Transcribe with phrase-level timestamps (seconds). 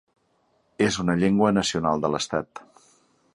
[0.85, 2.65] És una llengua nacional de l'Estat.